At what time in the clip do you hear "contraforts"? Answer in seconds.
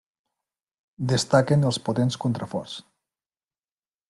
2.27-2.75